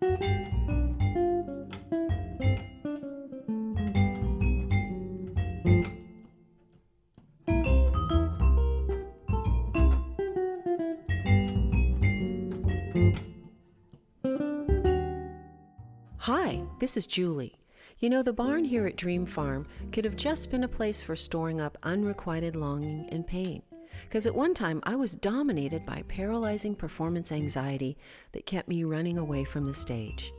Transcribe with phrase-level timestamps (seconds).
[0.00, 0.08] Hi,
[16.78, 17.58] this is Julie.
[17.98, 21.14] You know, the barn here at Dream Farm could have just been a place for
[21.14, 23.62] storing up unrequited longing and pain.
[24.04, 27.96] Because at one time I was dominated by paralyzing performance anxiety
[28.32, 30.32] that kept me running away from the stage.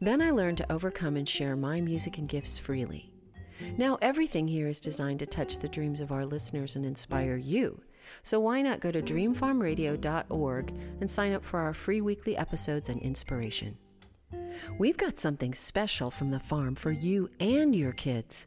[0.00, 3.10] Then I learned to overcome and share my music and gifts freely.
[3.76, 7.80] Now everything here is designed to touch the dreams of our listeners and inspire you.
[8.22, 13.00] So why not go to dreamfarmradio.org and sign up for our free weekly episodes and
[13.02, 13.76] inspiration?
[14.78, 18.46] We've got something special from the farm for you and your kids.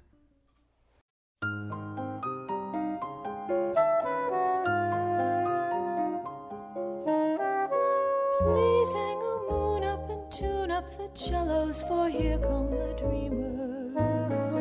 [10.81, 14.55] Up the cellos, for here come the dreamers.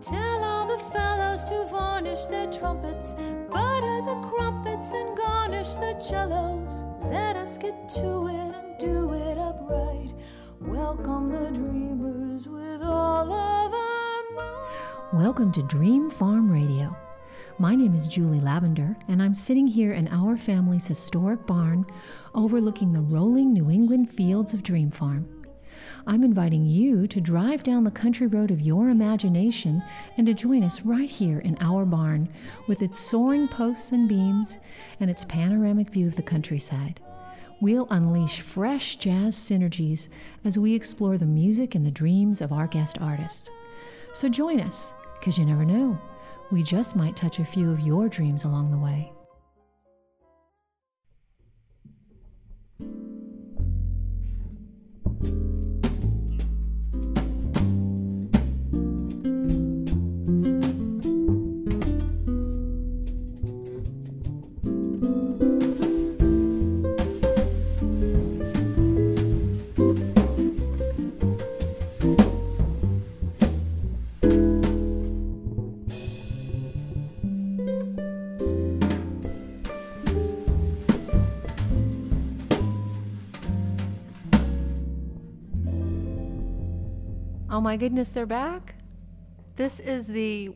[0.00, 3.14] Tell all the fellows to varnish their trumpets,
[3.50, 6.84] butter the crumpets, and garnish the cellos.
[7.02, 10.12] Let us get to it and do it upright.
[10.60, 15.14] Welcome the dreamers with all of our might.
[15.14, 16.96] Welcome to Dream Farm Radio.
[17.62, 21.86] My name is Julie Lavender, and I'm sitting here in our family's historic barn
[22.34, 25.44] overlooking the rolling New England fields of Dream Farm.
[26.04, 29.80] I'm inviting you to drive down the country road of your imagination
[30.16, 32.28] and to join us right here in our barn
[32.66, 34.58] with its soaring posts and beams
[34.98, 37.00] and its panoramic view of the countryside.
[37.60, 40.08] We'll unleash fresh jazz synergies
[40.44, 43.52] as we explore the music and the dreams of our guest artists.
[44.14, 45.96] So join us, because you never know.
[46.52, 49.10] We just might touch a few of your dreams along the way.
[87.52, 88.76] Oh my goodness, they're back.
[89.56, 90.54] This is the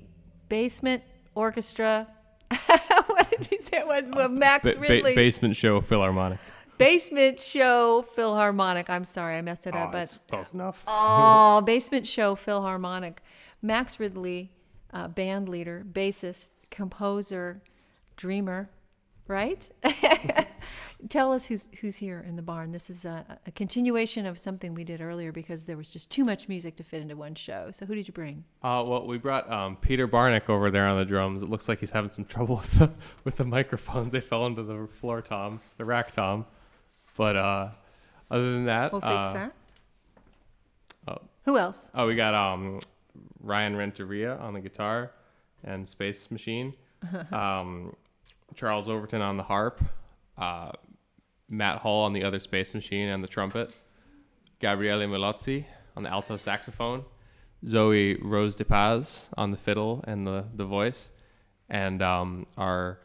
[0.49, 1.03] basement
[1.34, 2.09] orchestra.
[3.07, 4.05] what did you say it was?
[4.11, 5.15] Well, Max Ba- ba- Ridley.
[5.15, 6.39] basement show Philharmonic.
[6.79, 8.89] basement show Philharmonic.
[8.89, 10.83] I'm sorry, I messed it Oh, up, but close enough.
[10.87, 13.21] Oh, basement show Philharmonic.
[13.61, 14.53] Max Ridley,
[14.95, 17.61] uh, band leader, bassist, composer,
[18.17, 18.71] dreamer,
[19.28, 19.69] right?
[21.11, 22.73] Tell us who's who's here in the barn.
[22.73, 26.25] This is a, a continuation of something we did earlier because there was just too
[26.25, 27.71] much music to fit into one show.
[27.71, 28.45] So who did you bring?
[28.62, 31.43] Uh, well, we brought um, Peter Barnick over there on the drums.
[31.43, 32.91] It looks like he's having some trouble with the
[33.25, 34.12] with the microphones.
[34.12, 36.47] They fell into the floor tom, the rack tom.
[37.17, 37.69] But uh,
[38.31, 39.53] other than that, We'll fix uh, that.
[41.09, 41.19] oh.
[41.45, 41.91] Who else?
[41.95, 42.81] Oh, we got um,
[43.41, 45.13] Ryan Renteria on the guitar
[45.63, 46.75] and Space Machine.
[47.33, 47.95] um,
[48.55, 49.83] Charles Overton on the harp.
[50.39, 50.73] Uh,
[51.49, 53.73] Matt Hall on the other Space Machine and the trumpet.
[54.61, 55.65] Gabriele Melozzi
[55.97, 57.05] on the alto saxophone.
[57.67, 61.11] Zoe Rose de Paz on the fiddle and the, the voice.
[61.69, 63.01] And um, our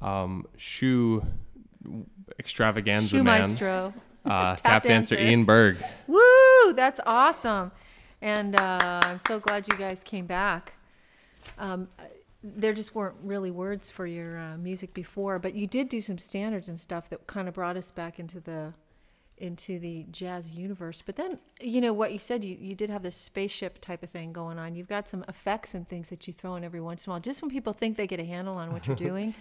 [0.00, 1.24] um, shoe
[2.38, 3.94] extravaganza Shoe man, Maestro.
[4.24, 5.30] uh, Tap dancer dancer.
[5.30, 5.78] Ian Berg.
[6.06, 6.72] Woo!
[6.74, 7.72] That's awesome.
[8.20, 10.74] And uh, I'm so glad you guys came back.
[11.58, 11.88] Um,
[12.56, 16.18] there just weren't really words for your uh, music before, but you did do some
[16.18, 18.72] standards and stuff that kind of brought us back into the
[19.38, 21.02] into the jazz universe.
[21.04, 24.08] But then, you know what you said, you, you did have this spaceship type of
[24.08, 24.74] thing going on.
[24.74, 27.20] You've got some effects and things that you throw in every once in a while,
[27.20, 29.34] just when people think they get a handle on what you're doing.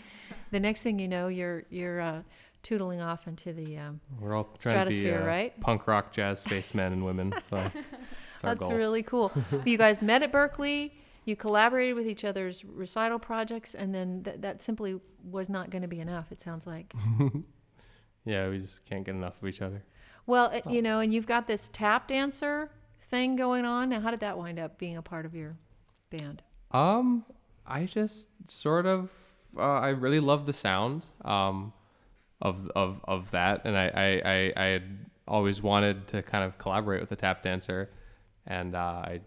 [0.52, 2.22] the next thing you know, you're you're uh,
[2.64, 5.60] tootling off into the um, We're all trying to be Stratosphere, uh, right?
[5.62, 7.34] punk rock jazz spacemen and women.
[7.50, 7.72] So
[8.42, 8.74] That's goal.
[8.74, 9.32] really cool.
[9.66, 10.92] you guys met at Berklee.
[11.26, 15.82] You collaborated with each other's recital projects, and then th- that simply was not going
[15.82, 16.32] to be enough.
[16.32, 16.94] It sounds like.
[18.26, 19.84] yeah, we just can't get enough of each other.
[20.28, 22.70] Well, it, you know, and you've got this tap dancer
[23.02, 23.90] thing going on.
[23.90, 25.58] Now, how did that wind up being a part of your
[26.10, 26.42] band?
[26.72, 27.26] Um,
[27.66, 29.12] I just sort of
[29.58, 31.72] uh, I really love the sound um
[32.42, 36.58] of of of that, and I I I, I had always wanted to kind of
[36.58, 37.90] collaborate with a tap dancer,
[38.46, 39.22] and uh, I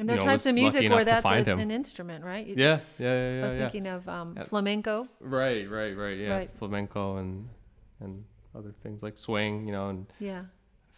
[0.00, 2.44] And there you are know, types of music where that's a, an instrument, right?
[2.46, 3.60] You- yeah yeah yeah yeah, I was yeah.
[3.60, 5.06] thinking of um, flamenco.
[5.20, 6.50] right right right yeah Right.
[6.56, 7.48] flamenco and
[8.00, 8.24] and
[8.56, 10.42] other things like swing, you know, and Yeah,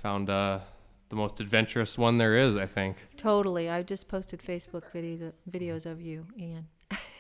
[0.03, 0.61] found uh
[1.09, 2.97] the most adventurous one there is, I think.
[3.17, 3.71] totally.
[3.71, 6.67] I just posted Facebook videos videos of you, Ian.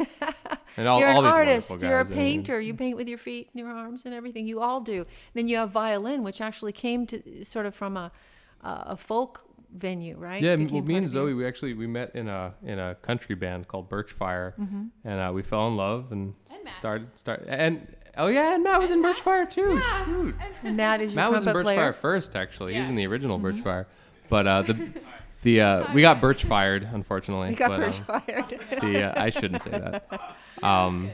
[0.79, 1.83] And all, You're all an these artist.
[1.83, 2.61] You're a guys, and- painter.
[2.61, 4.47] You paint with your feet and your arms and everything.
[4.47, 5.07] You all do.
[5.33, 8.13] Then you have violin, which actually came to sort of from a
[8.63, 9.43] a a folk
[9.77, 10.43] venue, right?
[10.43, 11.19] Yeah, well, me and of you.
[11.19, 14.85] Zoe, we actually we met in a in a country band called Birchfire, Mm-hmm.
[15.05, 16.75] and uh, we fell in love and, And Matt.
[16.79, 17.87] started start and
[18.17, 19.81] oh yeah, and Matt was in Birchfire too.
[20.07, 20.35] Shoot.
[20.63, 21.93] And Matt is your Matt was in trumpet Birchfire player.
[21.93, 22.75] first, actually.
[22.75, 23.87] He was in the original Birchfire,
[24.29, 24.93] but uh, the
[25.43, 27.51] the uh, we got Birch fired, unfortunately.
[27.51, 28.49] You got but, birch um, fired.
[28.81, 30.11] the uh, I shouldn't say that.
[30.63, 31.11] Um,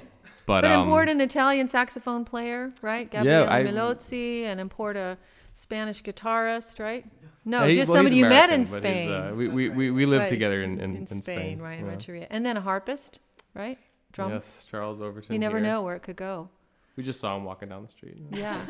[0.47, 3.09] but But um, import an Italian saxophone player, right?
[3.11, 5.17] Gabriele I- Melozzi, and import a
[5.53, 7.05] Spanish guitarist, right?
[7.45, 9.13] No, uh, he- just well, somebody you met in he's, Spain.
[9.13, 10.29] Uh, we, we, we, we lived Right.
[10.29, 11.59] together in, in, in, Spain, Spain.
[11.61, 12.27] Ryan yeah.
[12.31, 13.19] And then a harpist,
[13.55, 13.79] right?
[14.13, 14.33] Drum.
[14.33, 15.33] Yes, Charles Overton.
[15.33, 15.67] you never here.
[15.67, 16.49] know where it could go.
[16.97, 18.19] We just saw him walking down the street.
[18.33, 18.61] Yeah.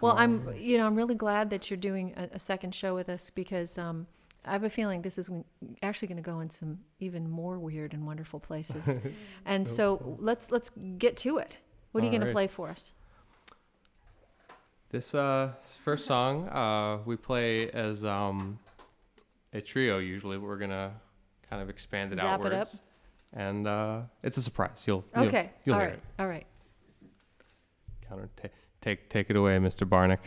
[0.00, 3.08] well, I'm you know I'm really glad that you're doing a, a second show with
[3.08, 4.06] us because um,
[4.44, 5.30] I have a feeling this is
[5.82, 8.96] actually going to go in some even more weird and wonderful places.
[9.46, 11.58] and so, let's let's get to it.
[11.92, 12.92] What are you All going to play for us?
[14.90, 15.52] This uh
[15.84, 18.58] first song uh we play as um
[19.52, 20.92] a trio usually, but we're gonna
[21.48, 22.74] kind of expand it Zap it outwards.
[22.74, 22.80] up.
[23.32, 24.84] And uh it's a surprise.
[24.86, 25.50] You'll, you'll Okay.
[25.64, 25.98] you'll All hear right.
[25.98, 26.04] it.
[26.20, 26.46] All right.
[28.08, 28.48] Counter ta-
[28.80, 29.88] take take it away, Mr.
[29.88, 30.18] Barnick.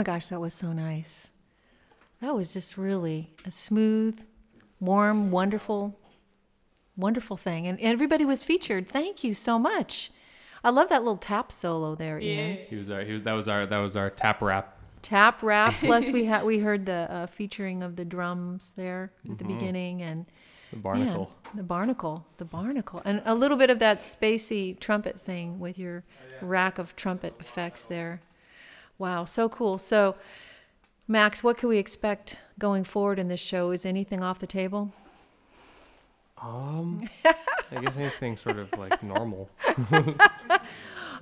[0.00, 1.30] My gosh, that was so nice.
[2.22, 4.24] That was just really a smooth,
[4.80, 5.98] warm, wonderful,
[6.96, 7.66] wonderful thing.
[7.66, 8.88] And everybody was featured.
[8.88, 10.10] Thank you so much.
[10.64, 12.60] I love that little tap solo there, Ian.
[12.70, 14.78] He was our, he was that was our that was our tap rap.
[15.02, 15.74] Tap rap.
[15.80, 20.00] Plus, we had we heard the uh, featuring of the drums there at the beginning,
[20.00, 20.24] and
[20.70, 21.24] The barnacle.
[21.44, 25.76] Man, the barnacle, the barnacle, and a little bit of that spacey trumpet thing with
[25.78, 26.04] your
[26.40, 28.22] rack of trumpet effects there.
[29.00, 29.78] Wow, so cool.
[29.78, 30.14] So,
[31.08, 33.70] Max, what can we expect going forward in this show?
[33.70, 34.92] Is anything off the table?
[36.36, 39.48] Um, I guess anything sort of like normal.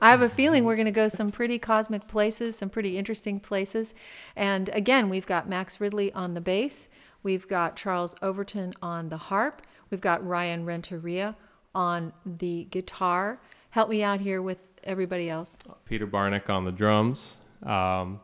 [0.00, 3.38] I have a feeling we're going to go some pretty cosmic places, some pretty interesting
[3.38, 3.94] places.
[4.34, 6.88] And again, we've got Max Ridley on the bass,
[7.22, 11.36] we've got Charles Overton on the harp, we've got Ryan Renteria
[11.76, 13.40] on the guitar.
[13.70, 15.60] Help me out here with everybody else.
[15.84, 17.38] Peter Barnick on the drums.
[17.62, 18.20] Um,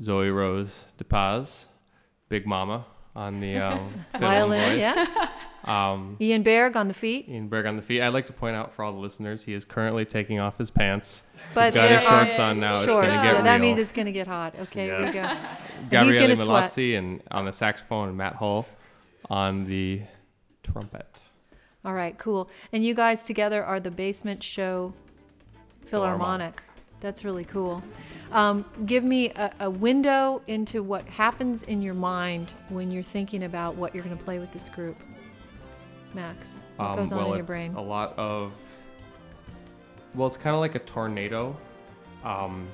[0.00, 1.66] Zoe Rose DePaz,
[2.28, 5.28] Big Mama on the um, Violin, yeah.
[5.64, 7.28] Um, Ian Berg on the feet.
[7.28, 8.02] Ian Berg on the feet.
[8.02, 10.70] I'd like to point out for all the listeners, he is currently taking off his
[10.70, 11.24] pants.
[11.54, 12.76] But He's got his shorts on now.
[12.76, 14.54] It's gonna get so that means it's going to get hot.
[14.58, 15.30] Okay, here we go.
[15.90, 16.36] Gabriele.
[16.36, 18.66] Melozzi and on the saxophone and Matt Hull
[19.30, 20.02] on the
[20.62, 21.20] trumpet.
[21.84, 22.48] All right, cool.
[22.72, 24.94] And you guys together are the Basement Show
[25.84, 26.62] Philharmonic.
[27.02, 27.82] That's really cool.
[28.30, 33.42] Um, give me a, a window into what happens in your mind when you're thinking
[33.42, 34.96] about what you're going to play with this group.
[36.14, 37.74] Max, what Um, goes on well, in your it's brain?
[37.74, 38.52] a lot of.
[40.14, 41.56] Well, it's kind of like a tornado,
[42.24, 42.68] um,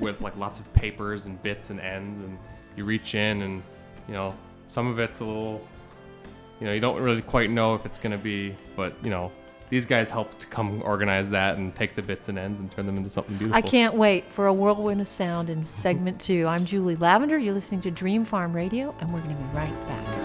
[0.00, 2.38] with like lots of papers and bits and ends, and
[2.76, 3.62] you reach in, and
[4.06, 4.34] you know
[4.68, 5.66] some of it's a little,
[6.60, 9.30] you know, you don't really quite know if it's gonna be, but you know,
[9.70, 12.86] these guys help to come organize that and take the bits and ends and turn
[12.86, 13.56] them into something beautiful.
[13.56, 16.46] I can't wait for a whirlwind of sound in segment two.
[16.46, 17.38] I'm Julie Lavender.
[17.38, 20.24] You're listening to Dream Farm Radio, and we're going to be right back.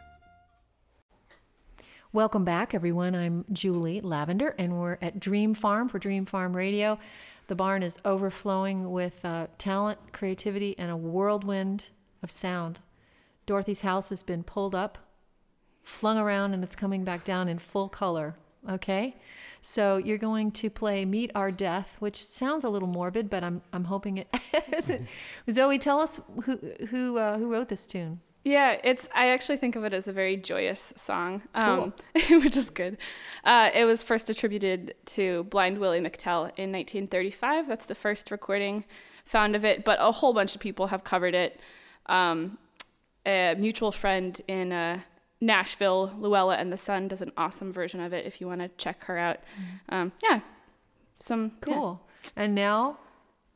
[2.13, 3.15] Welcome back, everyone.
[3.15, 6.99] I'm Julie Lavender, and we're at Dream Farm for Dream Farm Radio.
[7.47, 11.85] The barn is overflowing with uh, talent, creativity, and a whirlwind
[12.21, 12.81] of sound.
[13.45, 14.97] Dorothy's house has been pulled up,
[15.83, 18.35] flung around, and it's coming back down in full color.
[18.69, 19.15] Okay?
[19.61, 23.61] So you're going to play Meet Our Death, which sounds a little morbid, but I'm,
[23.71, 24.27] I'm hoping it
[24.77, 25.07] isn't.
[25.49, 26.57] Zoe, tell us who,
[26.89, 28.19] who, uh, who wrote this tune.
[28.43, 29.07] Yeah, it's.
[29.13, 31.93] I actually think of it as a very joyous song, um,
[32.29, 32.97] which is good.
[33.43, 37.67] Uh, it was first attributed to Blind Willie McTell in 1935.
[37.67, 38.83] That's the first recording
[39.25, 41.59] found of it, but a whole bunch of people have covered it.
[42.07, 42.57] Um,
[43.25, 45.01] a mutual friend in uh,
[45.39, 48.25] Nashville, Luella and the Sun, does an awesome version of it.
[48.25, 49.39] If you want to check her out,
[49.89, 50.39] um, yeah,
[51.19, 51.73] some yeah.
[51.73, 52.01] Cool.
[52.35, 52.97] And now,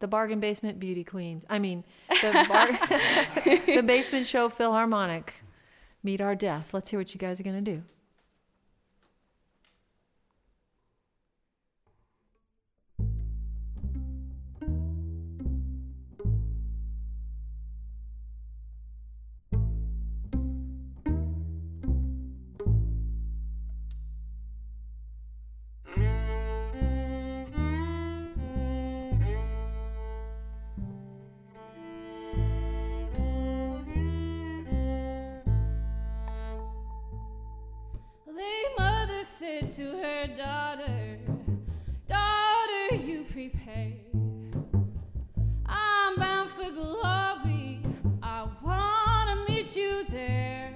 [0.05, 1.45] the Bargain Basement Beauty Queens.
[1.49, 5.33] I mean, the, bar- the Basement Show Philharmonic.
[6.03, 6.75] Meet Our Death.
[6.75, 7.81] Let's hear what you guys are going to do.
[39.45, 41.19] Said to her daughter,
[42.07, 43.93] Daughter, you prepare.
[45.67, 47.79] I'm bound for glory.
[48.23, 50.75] I wanna meet you there.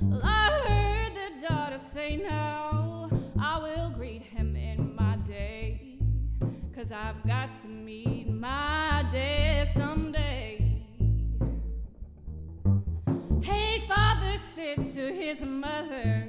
[0.00, 5.98] Well, I heard the daughter say, No, I will greet him in my day.
[6.74, 10.82] Cause I've got to meet my dad someday.
[13.42, 16.25] Hey, father said to his mother,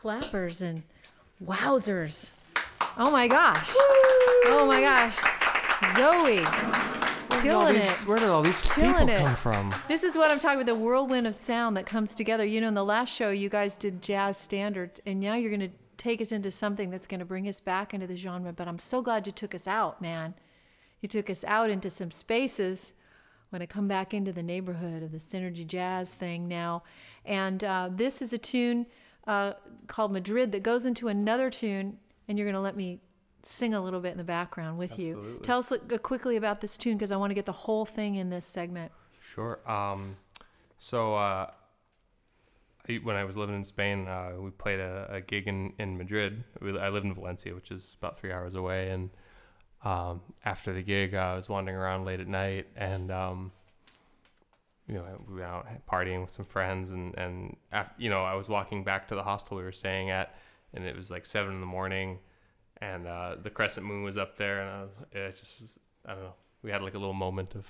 [0.00, 0.82] clappers and
[1.44, 2.30] wowzers.
[2.96, 3.70] Oh my gosh.
[4.46, 5.18] Oh my gosh.
[5.94, 6.40] Zoe.
[6.40, 8.08] Where did all Killing these, it.
[8.08, 9.18] where did all these Killing people it.
[9.18, 9.74] come from?
[9.88, 12.46] This is what I'm talking about the whirlwind of sound that comes together.
[12.46, 15.68] You know, in the last show, you guys did jazz standard, and now you're going
[15.68, 18.54] to take us into something that's going to bring us back into the genre.
[18.54, 20.32] But I'm so glad you took us out, man.
[21.02, 22.94] You took us out into some spaces.
[23.50, 26.84] When I come back into the neighborhood of the synergy jazz thing now,
[27.26, 28.86] and uh, this is a tune
[29.30, 29.54] uh,
[29.86, 33.00] called Madrid that goes into another tune, and you're going to let me
[33.44, 35.38] sing a little bit in the background with you.
[35.44, 38.28] Tell us quickly about this tune because I want to get the whole thing in
[38.28, 38.90] this segment.
[39.20, 39.60] Sure.
[39.70, 40.16] Um,
[40.78, 41.50] so uh,
[42.88, 45.96] I, when I was living in Spain, uh, we played a, a gig in, in
[45.96, 46.42] Madrid.
[46.60, 48.90] We, I lived in Valencia, which is about three hours away.
[48.90, 49.10] And
[49.84, 53.52] um, after the gig, I was wandering around late at night, and um,
[54.90, 58.34] you know, we went out partying with some friends, and and af- you know, I
[58.34, 60.34] was walking back to the hostel we were staying at,
[60.74, 62.18] and it was like seven in the morning,
[62.78, 66.14] and uh, the crescent moon was up there, and I was, it just was, I
[66.14, 66.34] don't know.
[66.62, 67.66] We had like a little moment of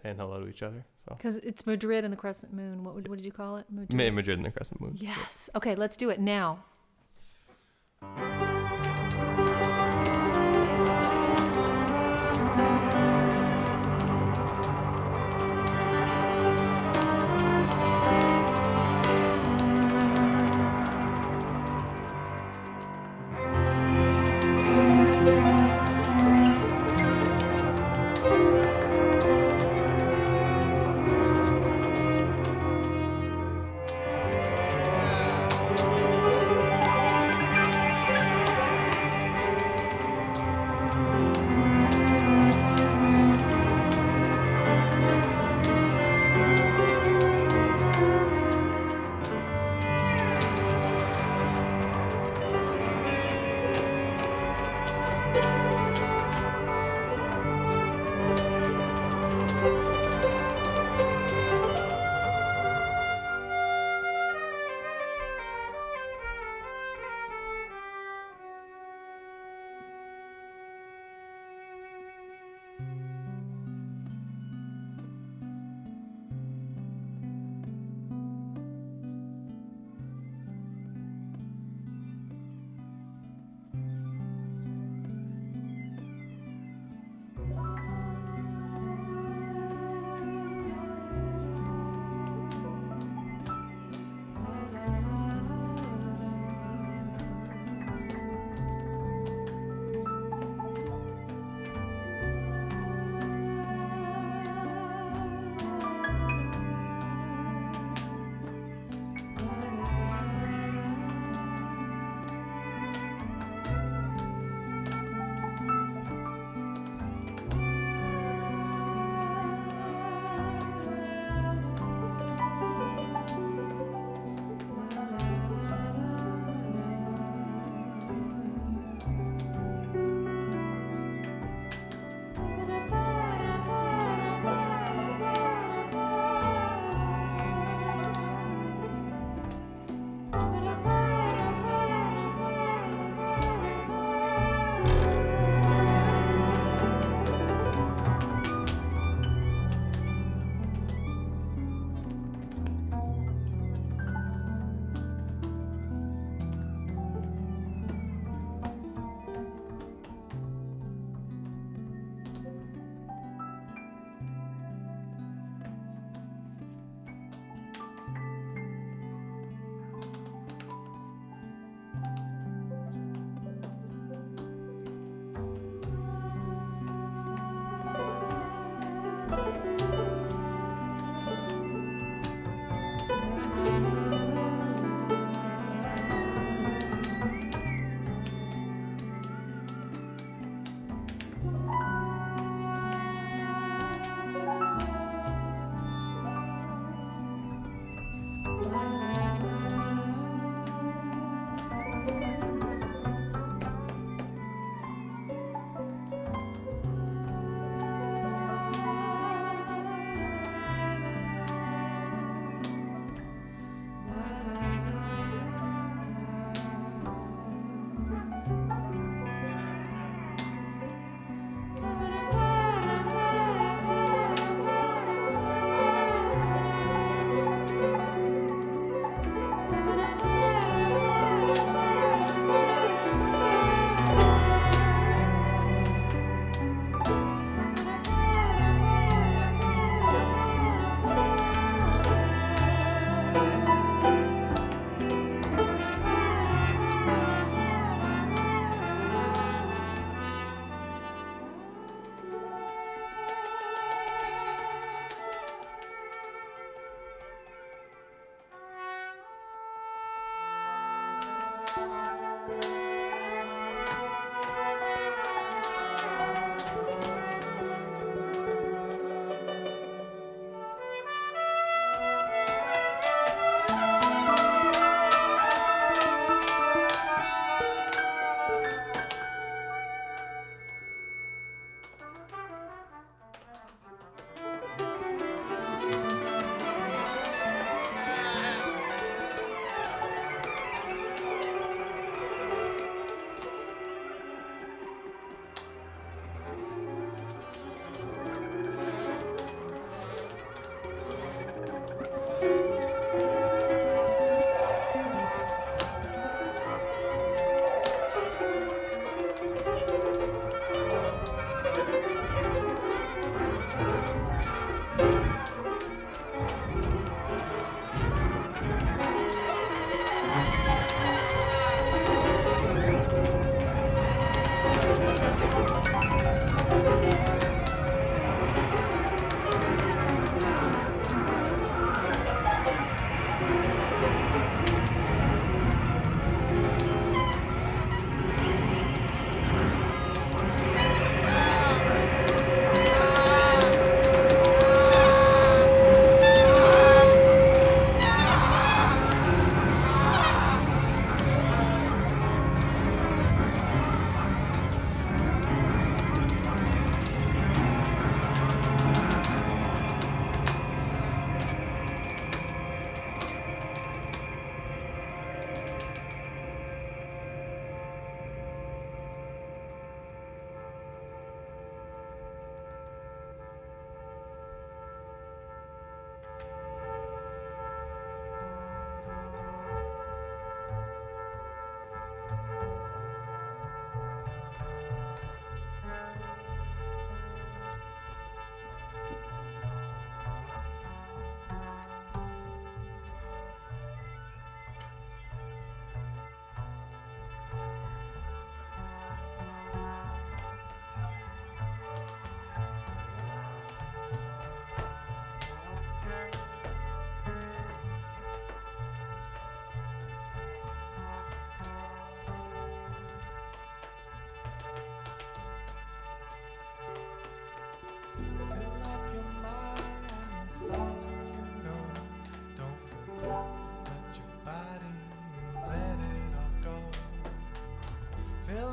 [0.00, 0.84] saying hello to each other.
[1.04, 2.84] So Because it's Madrid and the crescent moon.
[2.84, 3.66] What, would, what did you call it?
[3.68, 4.14] Madrid.
[4.14, 4.94] Madrid and the crescent moon.
[4.96, 5.50] Yes.
[5.56, 6.64] Okay, let's do it now.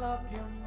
[0.01, 0.61] up your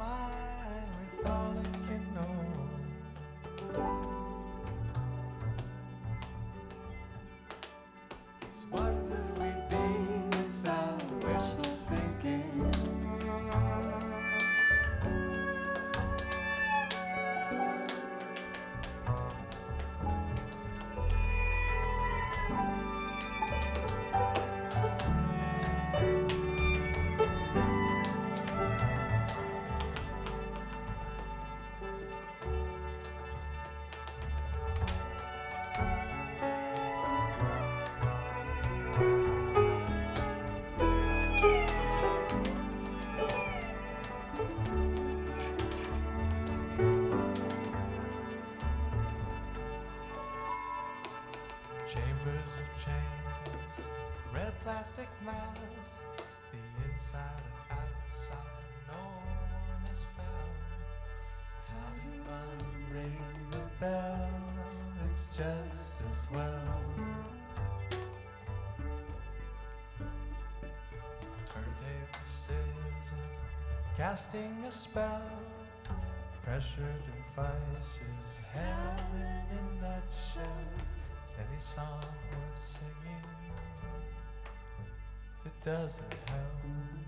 [54.85, 55.91] plastic mouths,
[56.51, 56.59] the
[56.91, 58.37] inside and outside,
[58.87, 60.55] no one has found
[61.71, 63.17] how to unring
[63.49, 64.29] the bell.
[65.09, 66.83] It's just as well.
[71.47, 73.37] Turntable scissors,
[73.97, 75.31] casting a spell.
[76.43, 80.67] Pressure devices, hell in a nutshell.
[81.25, 83.25] Is any song worth singing
[85.45, 87.04] it doesn't help?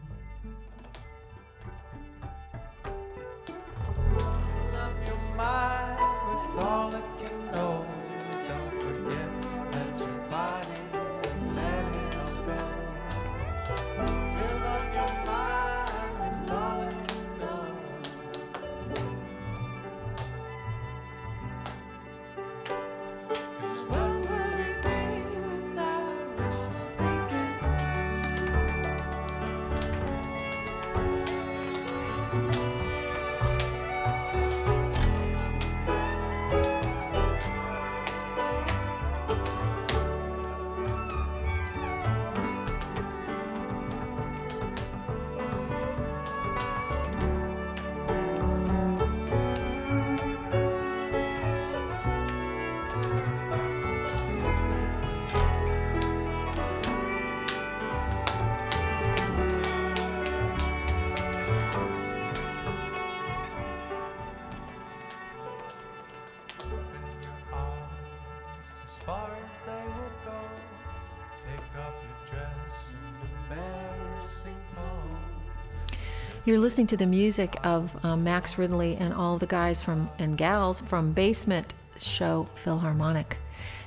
[76.48, 80.38] You're listening to the music of um, Max Ridley and all the guys from and
[80.38, 83.38] gals from Basement Show Philharmonic,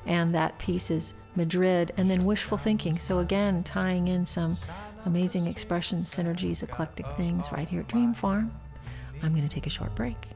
[0.05, 2.99] and that piece is Madrid, and then Wishful Thinking.
[2.99, 4.59] So again, tying in some
[5.07, 8.53] amazing expressions, synergies, eclectic things right here at Dream Farm.
[9.23, 10.29] I'm going to take a short break.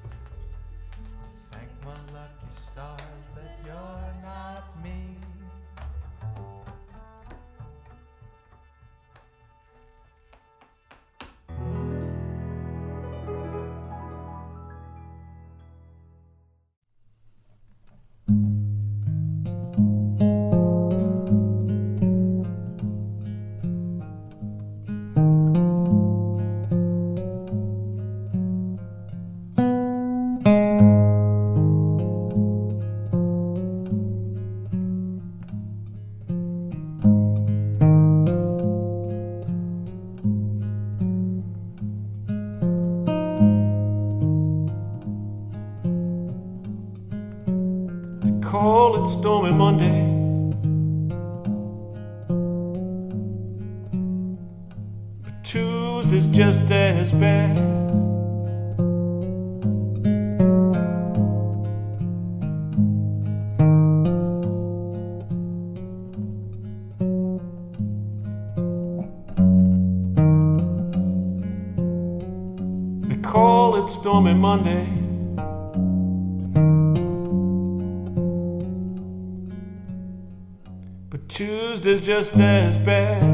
[82.04, 83.33] Just as bad.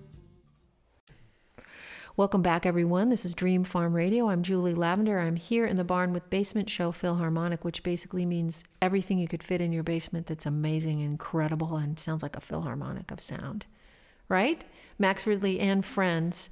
[2.17, 3.07] Welcome back, everyone.
[3.07, 4.27] This is Dream Farm Radio.
[4.27, 5.17] I'm Julie Lavender.
[5.17, 9.41] I'm here in the barn with Basement Show Philharmonic, which basically means everything you could
[9.41, 13.65] fit in your basement that's amazing, incredible, and sounds like a philharmonic of sound,
[14.27, 14.65] right?
[14.99, 16.49] Max Ridley and friends.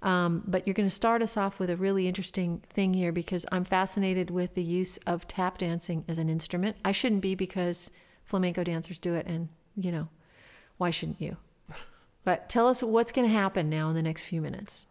[0.00, 3.44] Um, but you're going to start us off with a really interesting thing here because
[3.50, 6.76] I'm fascinated with the use of tap dancing as an instrument.
[6.84, 7.90] I shouldn't be because
[8.22, 10.08] flamenco dancers do it, and you know,
[10.78, 11.36] why shouldn't you?
[12.22, 14.86] But tell us what's going to happen now in the next few minutes.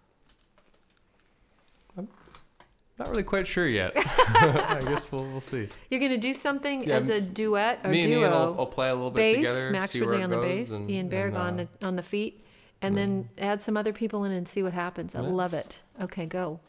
[3.00, 3.94] Not really quite sure yet.
[3.96, 5.70] I guess we'll, we'll see.
[5.90, 8.22] You're going to do something Yeah, as a duet or Me and duo.
[8.22, 9.72] Ian will, will play a little bit bass, together.
[9.72, 12.44] Max Ridley on the bass, and- Ian Berg and, on uh, the on the feet,
[12.82, 15.16] and then add some other people in and see what happens.
[15.16, 15.30] I Yeah.
[15.30, 15.82] love it.
[16.02, 16.60] Okay, go.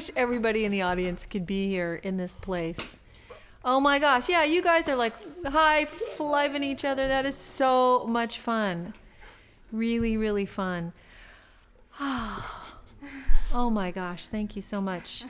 [0.00, 3.00] Wish everybody in the audience could be here in this place.
[3.62, 4.30] Oh my gosh.
[4.30, 5.12] Yeah, you guys are like
[5.44, 7.06] high fiving each other.
[7.06, 8.94] That is so much fun.
[9.70, 10.92] Really, really fun.
[13.52, 15.24] Oh my gosh, thank you so much.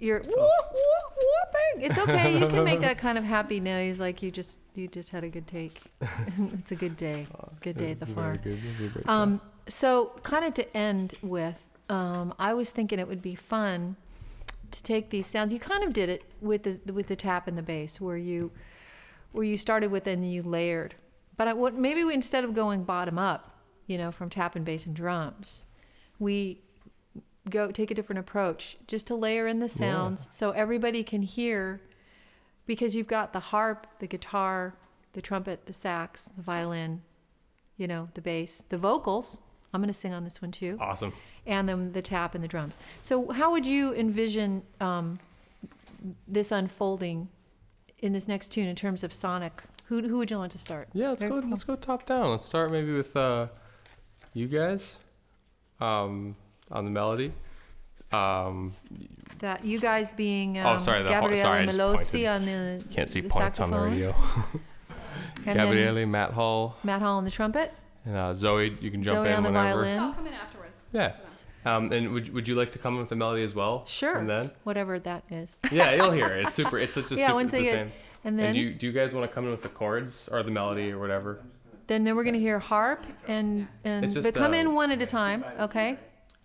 [0.00, 1.88] You're whoop, whoop, whooping.
[1.88, 2.36] It's okay.
[2.36, 5.28] You can make that kind of happy noise like you just you just had a
[5.28, 5.80] good take.
[6.58, 7.28] it's a good day.
[7.60, 8.40] Good day at the farm.
[9.06, 13.96] Um, so, kind of to end with, um, I was thinking it would be fun
[14.70, 15.52] to take these sounds.
[15.52, 18.50] You kind of did it with the with the tap and the bass, where you
[19.32, 20.94] where you started with and you layered.
[21.36, 24.64] But I, what maybe we, instead of going bottom up, you know, from tap and
[24.64, 25.64] bass and drums,
[26.18, 26.60] we
[27.48, 31.80] go take a different approach, just to layer in the sounds so everybody can hear.
[32.66, 34.74] Because you've got the harp, the guitar,
[35.14, 37.00] the trumpet, the sax, the violin,
[37.78, 39.40] you know, the bass, the vocals.
[39.74, 41.12] I'm going to sing on this one too Awesome.
[41.46, 42.78] and then the tap and the drums.
[43.02, 45.18] So, how would you envision um,
[46.26, 47.28] this unfolding
[47.98, 49.62] in this next tune in terms of sonic?
[49.86, 50.88] Who, who would you want to start?
[50.92, 51.40] Yeah, let's Very go.
[51.42, 51.50] cool.
[51.50, 52.30] Let's go top down.
[52.30, 53.48] Let's start maybe with uh,
[54.34, 54.98] you guys
[55.80, 56.36] um,
[56.70, 57.32] on the melody.
[58.12, 58.74] Um,
[59.40, 62.82] That you guys being um, Oh, sorry, the har- Gabriele sorry, I Melozzi on the
[62.90, 64.14] can't see the points on the saxophone, radio.
[65.44, 67.72] Gabriele, Matt Hall, Matt Hall on the trumpet,
[68.04, 68.76] and uh, Zoe.
[68.80, 69.82] You can jump Zoe in on the whenever.
[69.82, 69.98] violin.
[70.00, 70.78] I'll come in afterwards.
[70.92, 71.12] Yeah.
[71.64, 73.84] Um, and would, would you like to come in with the melody as well?
[73.86, 74.16] Sure.
[74.16, 75.56] And then whatever that is.
[75.72, 76.44] yeah, you'll hear it.
[76.44, 76.78] It's super.
[76.78, 77.34] It's such a Yeah, super.
[77.34, 77.92] once It's the get- same.
[78.24, 80.28] And then And do you, do you guys want to come in with the chords
[80.32, 81.40] or the melody or whatever?
[81.86, 84.90] then then we're gonna hear harp and and It's just, but come uh, in one
[84.90, 85.96] at a time, okay?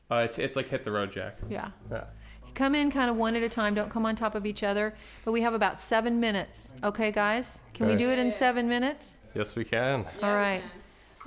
[0.09, 1.37] Uh, it's it's like hit the road, Jack.
[1.49, 1.71] Yeah.
[1.91, 2.05] Yeah.
[2.53, 3.73] Come in kind of one at a time.
[3.73, 4.93] Don't come on top of each other.
[5.25, 6.75] But we have about seven minutes.
[6.83, 7.61] Okay, guys?
[7.73, 8.03] Can we Okay.
[8.05, 9.21] do it in seven minutes?
[9.33, 10.05] Yes, we can.
[10.21, 10.61] All right.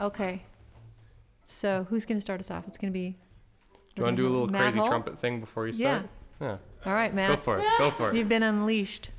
[0.01, 0.43] Okay.
[1.45, 2.67] So who's going to start us off?
[2.67, 3.17] It's going to be.
[3.95, 4.89] Do you want to do a little Matt crazy Hall?
[4.89, 6.07] trumpet thing before you start?
[6.41, 6.57] Yeah.
[6.85, 7.31] All right, Matt.
[7.31, 7.65] Go for it.
[7.79, 8.17] Go for it.
[8.17, 9.11] You've been unleashed.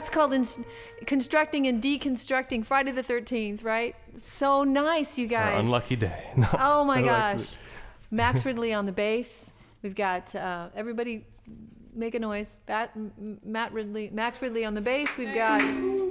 [0.00, 0.58] That's called ins
[1.04, 3.94] constructing and deconstructing Friday the 13th, right?
[4.22, 5.60] So nice, you Our guys.
[5.62, 6.30] unlucky day.
[6.38, 6.48] No.
[6.58, 7.56] Oh my gosh.
[8.10, 9.50] Max Ridley on the bass.
[9.82, 11.26] We've got uh, everybody
[11.94, 12.60] make a noise.
[12.64, 15.18] Bat, M- M- Matt Ridley, Max Ridley on the bass.
[15.18, 15.60] We've got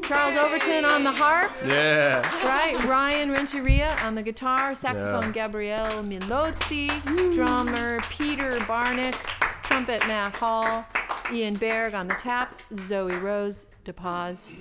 [0.04, 2.22] Charles Overton on the harp, Yeah.
[2.48, 2.78] right?
[2.86, 6.90] Ryan Renteria on the guitar, saxophone Gabrielle Melozzi,
[7.34, 9.16] drummer Peter Barnick,
[9.64, 10.86] trumpet Matt Hall,
[11.34, 14.56] Ian Berg on the taps, Zoe Rose DePaz.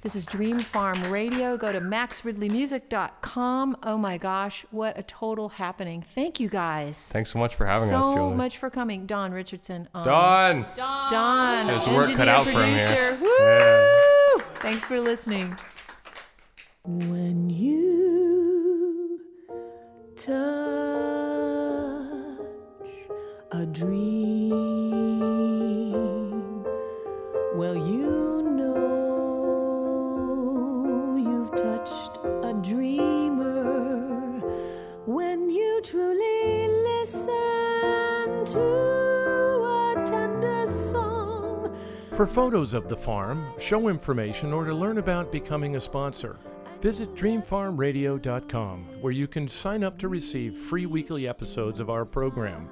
[0.00, 1.56] This is Dream Farm Radio.
[1.56, 3.76] Go to maxridleymusic.com.
[3.82, 6.02] Oh my gosh, what a total happening.
[6.02, 8.16] Thank you guys Thanks so much for having so us, Julie.
[8.16, 9.06] So much for coming.
[9.06, 9.88] Don Richardson.
[9.94, 10.04] On.
[10.04, 10.66] Don.
[10.74, 11.66] Don.
[11.68, 13.16] There's work engineer, cut out for him producer.
[13.16, 13.18] here.
[13.20, 14.42] Woo!
[14.56, 15.56] Thanks for listening.
[16.84, 19.20] When you
[20.16, 20.32] touch
[23.52, 24.50] a dream,
[35.82, 41.76] truly listen to a tender song.
[42.14, 46.36] For photos of the farm, show information, or to learn about becoming a sponsor,
[46.80, 52.68] visit dreamfarmradio.com where you can sign up to receive free weekly episodes of our program.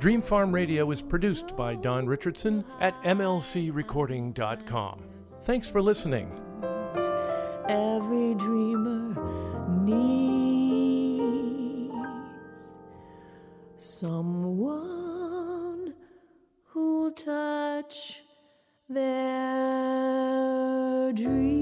[0.00, 5.02] Dream Farm Radio is produced by Don Richardson at mlcrecording.com.
[5.44, 6.28] Thanks for listening.
[7.68, 9.14] every dreamer
[9.84, 10.41] needs
[13.82, 14.82] someone
[16.68, 18.22] who'll touch
[18.88, 19.12] their
[21.12, 21.61] dreams.